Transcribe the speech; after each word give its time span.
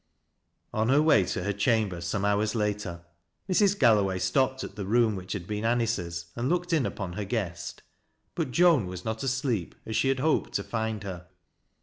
On 0.73 0.89
her 0.89 0.99
way 0.99 1.25
to 1.25 1.43
her 1.43 1.53
chamber 1.53 2.01
some 2.01 2.25
hours 2.25 2.55
later 2.55 3.05
Mrs. 3.47 3.77
Gallo 3.77 4.05
way 4.05 4.17
stopped 4.17 4.63
at 4.63 4.75
the 4.75 4.87
room 4.87 5.15
which 5.15 5.33
had 5.33 5.45
been 5.45 5.63
Anice's, 5.63 6.31
and 6.35 6.49
looked 6.49 6.73
in 6.73 6.87
upon 6.87 7.13
her 7.13 7.23
guest. 7.23 7.83
But 8.33 8.49
Joan 8.49 8.87
was 8.87 9.05
not 9.05 9.21
asleep, 9.21 9.75
as 9.85 9.95
she 9.95 10.07
had 10.09 10.17
hoped 10.19 10.53
to 10.53 10.63
find 10.63 11.03
her. 11.03 11.27